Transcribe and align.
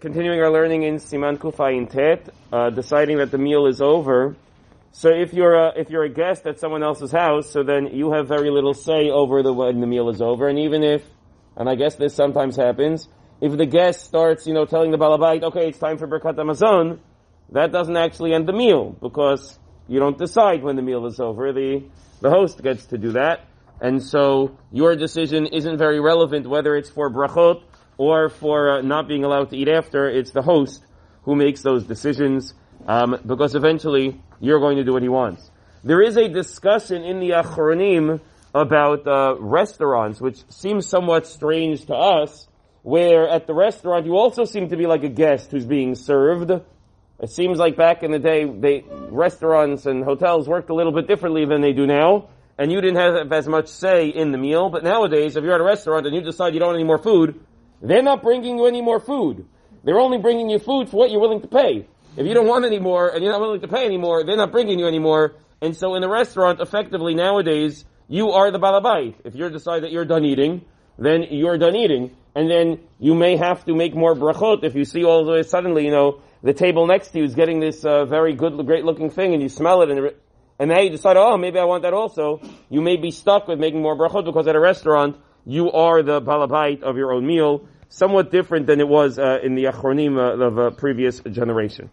continuing 0.00 0.40
our 0.40 0.50
learning 0.50 0.84
in 0.84 0.96
Siman 0.96 1.38
Kufayin 1.38 1.90
Tet, 1.90 2.28
uh, 2.52 2.70
deciding 2.70 3.18
that 3.18 3.32
the 3.32 3.38
meal 3.38 3.66
is 3.66 3.80
over. 3.80 4.36
So 4.92 5.10
if 5.10 5.32
you're 5.32 5.54
a, 5.54 5.72
if 5.76 5.90
you're 5.90 6.04
a 6.04 6.08
guest 6.08 6.46
at 6.46 6.60
someone 6.60 6.82
else's 6.82 7.10
house, 7.10 7.50
so 7.50 7.62
then 7.64 7.88
you 7.88 8.12
have 8.12 8.28
very 8.28 8.50
little 8.50 8.74
say 8.74 9.10
over 9.10 9.42
the 9.42 9.52
when 9.52 9.80
the 9.80 9.86
meal 9.86 10.08
is 10.08 10.22
over, 10.22 10.48
and 10.48 10.58
even 10.60 10.84
if, 10.84 11.04
and 11.56 11.68
I 11.68 11.74
guess 11.74 11.96
this 11.96 12.14
sometimes 12.14 12.56
happens, 12.56 13.08
if 13.40 13.56
the 13.56 13.66
guest 13.66 14.04
starts, 14.04 14.46
you 14.46 14.54
know, 14.54 14.64
telling 14.64 14.92
the 14.92 14.98
balabait, 14.98 15.42
okay, 15.42 15.68
it's 15.68 15.78
time 15.78 15.98
for 15.98 16.06
Birkat 16.06 16.36
Hamazon, 16.36 17.00
that 17.50 17.72
doesn't 17.72 17.96
actually 17.96 18.34
end 18.34 18.46
the 18.46 18.52
meal 18.52 18.96
because 19.00 19.58
you 19.88 19.98
don't 19.98 20.18
decide 20.18 20.62
when 20.62 20.76
the 20.76 20.82
meal 20.82 21.06
is 21.06 21.18
over. 21.18 21.52
The 21.52 21.82
the 22.20 22.30
host 22.30 22.62
gets 22.62 22.86
to 22.86 22.98
do 22.98 23.12
that, 23.12 23.46
and 23.80 24.02
so 24.02 24.56
your 24.70 24.96
decision 24.96 25.46
isn't 25.46 25.78
very 25.78 26.00
relevant 26.00 26.48
whether 26.48 26.76
it's 26.76 26.90
for 26.90 27.10
brachot 27.10 27.62
or 27.98 28.30
for 28.30 28.78
uh, 28.78 28.80
not 28.80 29.08
being 29.08 29.24
allowed 29.24 29.50
to 29.50 29.56
eat 29.56 29.68
after. 29.68 30.08
It's 30.08 30.30
the 30.30 30.42
host 30.42 30.84
who 31.22 31.36
makes 31.36 31.60
those 31.60 31.84
decisions 31.84 32.54
um, 32.86 33.20
because 33.26 33.54
eventually 33.54 34.20
you're 34.40 34.60
going 34.60 34.76
to 34.78 34.84
do 34.84 34.92
what 34.92 35.02
he 35.02 35.08
wants. 35.08 35.50
There 35.84 36.00
is 36.00 36.16
a 36.16 36.28
discussion 36.28 37.04
in 37.04 37.20
the 37.20 37.30
Achronim 37.30 38.20
about 38.54 39.06
uh, 39.06 39.36
restaurants, 39.38 40.20
which 40.20 40.42
seems 40.50 40.86
somewhat 40.86 41.26
strange 41.26 41.86
to 41.86 41.94
us, 41.94 42.48
where 42.82 43.28
at 43.28 43.46
the 43.46 43.54
restaurant 43.54 44.06
you 44.06 44.16
also 44.16 44.44
seem 44.44 44.70
to 44.70 44.76
be 44.76 44.86
like 44.86 45.02
a 45.02 45.08
guest 45.08 45.50
who's 45.50 45.66
being 45.66 45.94
served. 45.94 46.50
It 47.20 47.30
seems 47.30 47.58
like 47.58 47.76
back 47.76 48.02
in 48.02 48.12
the 48.12 48.18
day, 48.18 48.44
they, 48.44 48.84
restaurants 49.10 49.86
and 49.86 50.04
hotels 50.04 50.48
worked 50.48 50.70
a 50.70 50.74
little 50.74 50.92
bit 50.92 51.08
differently 51.08 51.44
than 51.44 51.60
they 51.60 51.72
do 51.72 51.86
now, 51.86 52.28
and 52.56 52.72
you 52.72 52.80
didn't 52.80 52.96
have 52.96 53.32
as 53.32 53.48
much 53.48 53.68
say 53.68 54.08
in 54.08 54.32
the 54.32 54.38
meal. 54.38 54.70
But 54.70 54.84
nowadays, 54.84 55.36
if 55.36 55.44
you're 55.44 55.54
at 55.54 55.60
a 55.60 55.64
restaurant 55.64 56.06
and 56.06 56.14
you 56.14 56.22
decide 56.22 56.54
you 56.54 56.60
don't 56.60 56.68
want 56.68 56.78
any 56.78 56.86
more 56.86 56.98
food, 56.98 57.40
they're 57.80 58.02
not 58.02 58.22
bringing 58.22 58.58
you 58.58 58.66
any 58.66 58.82
more 58.82 59.00
food. 59.00 59.46
They're 59.84 60.00
only 60.00 60.18
bringing 60.18 60.50
you 60.50 60.58
food 60.58 60.88
for 60.88 60.96
what 60.96 61.10
you're 61.10 61.20
willing 61.20 61.40
to 61.42 61.48
pay. 61.48 61.86
If 62.16 62.26
you 62.26 62.34
don't 62.34 62.48
want 62.48 62.64
any 62.64 62.78
more 62.78 63.08
and 63.08 63.22
you're 63.22 63.32
not 63.32 63.40
willing 63.40 63.60
to 63.60 63.68
pay 63.68 63.84
anymore, 63.84 64.24
they're 64.24 64.36
not 64.36 64.50
bringing 64.50 64.78
you 64.78 64.86
anymore. 64.86 65.36
And 65.60 65.76
so 65.76 65.94
in 65.94 66.02
a 66.02 66.08
restaurant, 66.08 66.60
effectively 66.60 67.14
nowadays, 67.14 67.84
you 68.08 68.30
are 68.30 68.50
the 68.50 68.58
balabait. 68.58 69.14
If 69.24 69.34
you 69.34 69.48
decide 69.50 69.82
that 69.82 69.92
you're 69.92 70.04
done 70.04 70.24
eating, 70.24 70.64
then 70.98 71.24
you're 71.30 71.58
done 71.58 71.76
eating. 71.76 72.16
And 72.34 72.50
then 72.50 72.80
you 72.98 73.14
may 73.14 73.36
have 73.36 73.64
to 73.66 73.74
make 73.74 73.94
more 73.94 74.14
brachot 74.14 74.64
if 74.64 74.74
you 74.74 74.84
see 74.84 75.04
all 75.04 75.24
the 75.24 75.32
way 75.32 75.42
suddenly, 75.42 75.84
you 75.84 75.90
know, 75.90 76.22
the 76.42 76.54
table 76.54 76.86
next 76.86 77.08
to 77.10 77.18
you 77.18 77.24
is 77.24 77.34
getting 77.34 77.60
this 77.60 77.84
uh, 77.84 78.04
very 78.04 78.34
good, 78.34 78.54
great 78.66 78.84
looking 78.84 79.10
thing 79.10 79.34
and 79.34 79.42
you 79.42 79.48
smell 79.48 79.82
it 79.82 79.90
and, 79.90 80.12
and 80.58 80.70
now 80.70 80.80
you 80.80 80.90
decide, 80.90 81.16
oh, 81.16 81.36
maybe 81.36 81.58
I 81.58 81.64
want 81.64 81.82
that 81.82 81.94
also. 81.94 82.40
You 82.68 82.80
may 82.80 82.96
be 82.96 83.10
stuck 83.10 83.48
with 83.48 83.58
making 83.58 83.82
more 83.82 83.96
brachot 83.96 84.24
because 84.24 84.46
at 84.46 84.56
a 84.56 84.60
restaurant, 84.60 85.16
you 85.48 85.72
are 85.72 86.02
the 86.02 86.20
balabait 86.20 86.82
of 86.82 86.98
your 86.98 87.10
own 87.14 87.26
meal, 87.26 87.66
somewhat 87.88 88.30
different 88.30 88.66
than 88.66 88.80
it 88.80 88.86
was 88.86 89.18
uh, 89.18 89.38
in 89.42 89.54
the 89.54 89.64
achronim 89.64 90.18
uh, 90.18 90.44
of 90.44 90.58
a 90.58 90.70
previous 90.70 91.20
generation. 91.20 91.88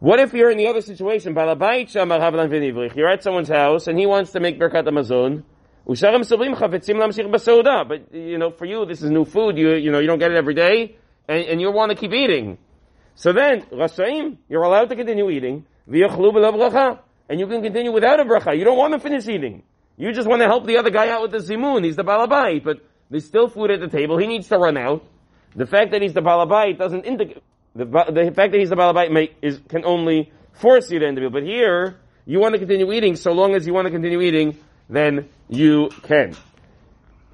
What 0.00 0.18
if 0.18 0.34
you're 0.34 0.50
in 0.50 0.58
the 0.58 0.66
other 0.66 0.80
situation? 0.80 1.32
You're 1.32 3.08
at 3.08 3.22
someone's 3.22 3.48
house 3.48 3.86
and 3.86 3.96
he 3.96 4.06
wants 4.06 4.32
to 4.32 4.40
make 4.40 4.58
Birkat 4.58 4.84
Hamazon. 4.88 5.44
But, 7.88 8.14
you 8.14 8.38
know, 8.38 8.50
for 8.50 8.64
you, 8.64 8.84
this 8.84 9.00
is 9.00 9.10
new 9.10 9.24
food. 9.24 9.56
You, 9.56 9.74
you 9.74 9.92
know, 9.92 10.00
you 10.00 10.08
don't 10.08 10.18
get 10.18 10.32
it 10.32 10.36
every 10.36 10.54
day 10.54 10.96
and, 11.28 11.44
and 11.44 11.60
you 11.60 11.70
want 11.70 11.90
to 11.90 11.96
keep 11.96 12.12
eating. 12.12 12.58
So 13.14 13.32
then, 13.32 13.64
you're 14.48 14.62
allowed 14.62 14.88
to 14.88 14.96
continue 14.96 15.30
eating. 15.30 15.66
And 15.86 17.38
you 17.38 17.46
can 17.46 17.62
continue 17.62 17.92
without 17.92 18.18
a 18.18 18.24
bracha. 18.24 18.58
You 18.58 18.64
don't 18.64 18.78
want 18.78 18.94
to 18.94 18.98
finish 18.98 19.28
eating. 19.28 19.62
You 20.00 20.14
just 20.14 20.26
want 20.26 20.40
to 20.40 20.46
help 20.46 20.64
the 20.66 20.78
other 20.78 20.88
guy 20.88 21.10
out 21.10 21.20
with 21.20 21.30
the 21.30 21.38
zimun. 21.38 21.84
He's 21.84 21.96
the 21.96 22.04
balabait, 22.04 22.64
but 22.64 22.78
there's 23.10 23.26
still 23.26 23.48
food 23.48 23.70
at 23.70 23.80
the 23.80 23.88
table. 23.88 24.16
He 24.16 24.26
needs 24.26 24.48
to 24.48 24.56
run 24.56 24.78
out. 24.78 25.04
The 25.54 25.66
fact 25.66 25.90
that 25.90 26.00
he's 26.00 26.14
the 26.14 26.22
balabait 26.22 26.78
doesn't 26.78 27.04
indicate, 27.04 27.42
the, 27.74 27.84
the 27.84 28.32
fact 28.34 28.52
that 28.52 28.58
he's 28.58 28.70
the 28.70 28.76
balabait 28.76 29.12
may, 29.12 29.34
is, 29.42 29.60
can 29.68 29.84
only 29.84 30.32
force 30.54 30.90
you 30.90 31.00
to 31.00 31.06
end 31.06 31.18
the 31.18 31.20
meal. 31.20 31.28
But 31.28 31.42
here, 31.42 32.00
you 32.24 32.40
want 32.40 32.54
to 32.54 32.58
continue 32.58 32.90
eating, 32.94 33.14
so 33.14 33.32
long 33.32 33.54
as 33.54 33.66
you 33.66 33.74
want 33.74 33.88
to 33.88 33.90
continue 33.90 34.22
eating, 34.22 34.56
then 34.88 35.28
you 35.50 35.90
can. 36.02 36.34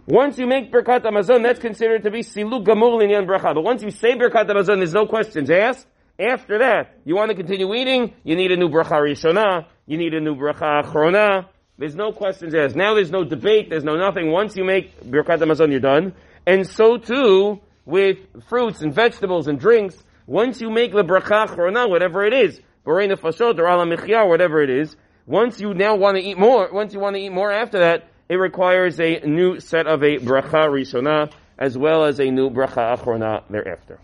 Once 0.07 0.37
you 0.37 0.49
make 0.49 0.73
Birkat 0.73 1.05
Hamazon, 1.05 1.45
that's 1.45 1.61
considered 1.61 2.03
to 2.03 2.11
be 2.11 2.23
Silu 2.23 2.65
Gamur 2.65 3.01
Linyan 3.01 3.29
Bracha. 3.29 3.55
But 3.55 3.63
once 3.63 3.85
you 3.85 3.93
say 3.93 4.17
Birkat 4.17 4.49
Hamazon, 4.49 4.79
there's 4.79 4.93
no 4.93 5.07
questions 5.07 5.51
asked. 5.51 5.87
After 6.19 6.59
that, 6.59 6.99
you 7.05 7.15
want 7.15 7.31
to 7.31 7.37
continue 7.37 7.73
eating, 7.75 8.15
you 8.25 8.35
need 8.35 8.51
a 8.51 8.57
new 8.57 8.69
Bracha 8.69 8.99
Rishonah, 8.99 9.67
you 9.87 9.99
need 9.99 10.15
a 10.15 10.21
new 10.21 10.35
Bracha 10.35 10.83
Achrona, 10.83 11.47
there's 11.79 11.95
no 11.95 12.13
questions 12.13 12.55
asked. 12.55 12.75
Now 12.75 12.95
there's 12.95 13.11
no 13.11 13.25
debate. 13.25 13.69
There's 13.69 13.85
no 13.85 13.97
nothing. 13.97 14.31
Once 14.31 14.57
you 14.57 14.65
make 14.65 14.99
Birkat 15.01 15.39
Hamazon, 15.39 15.71
you're 15.71 15.81
done. 15.81 16.15
And 16.47 16.67
so 16.67 16.97
too 16.97 17.61
with 17.85 18.19
fruits 18.49 18.83
and 18.83 18.95
vegetables 18.95 19.47
and 19.47 19.61
drinks. 19.61 19.97
Once 20.27 20.61
you 20.61 20.71
make 20.71 20.93
the 20.93 21.05
bracha 21.05 21.47
achrona, 21.47 21.89
whatever 21.89 22.25
it 22.25 22.33
is, 22.33 22.61
borei 22.85 23.11
nefashot 23.11 23.59
or 23.59 23.69
ala 23.69 24.27
whatever 24.27 24.63
it 24.63 24.71
is, 24.71 24.97
once 25.27 25.61
you 25.61 25.75
now 25.75 25.95
want 25.97 26.17
to 26.17 26.23
eat 26.23 26.39
more, 26.39 26.69
once 26.73 26.93
you 26.95 27.01
want 27.01 27.15
to 27.15 27.23
eat 27.23 27.31
more 27.31 27.53
after 27.53 27.79
that, 27.79 28.09
it 28.29 28.37
requires 28.37 28.99
a 28.99 29.21
new 29.21 29.61
set 29.61 29.87
of 29.87 30.03
a 30.03 30.17
bracha 30.17 30.69
rishona 30.69 31.31
as 31.59 31.79
well 31.79 32.05
as 32.05 32.19
a 32.21 32.31
new 32.31 32.51
bracha 32.51 32.97
achrona 32.97 33.43
thereafter. 33.49 34.01